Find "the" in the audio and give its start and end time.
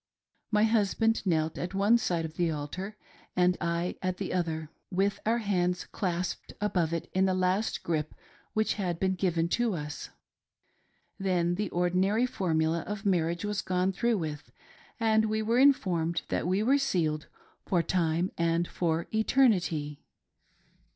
2.35-2.49, 4.17-4.33, 7.25-7.35, 11.53-11.69